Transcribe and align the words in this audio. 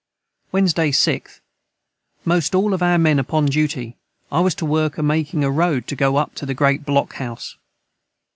Wednesday 0.51 0.89
6th. 0.91 1.41
Most 2.25 2.55
all 2.55 2.73
of 2.73 2.81
our 2.81 2.97
men 2.97 3.19
upon 3.19 3.45
duty 3.45 3.97
I 4.31 4.39
was 4.39 4.55
to 4.55 4.65
work 4.65 4.97
a 4.97 5.03
making 5.03 5.43
a 5.43 5.51
road 5.51 5.85
to 5.85 5.95
go 5.95 6.15
up 6.15 6.33
to 6.37 6.45
the 6.47 6.55
great 6.55 6.83
Block 6.87 7.13
House. 7.13 7.55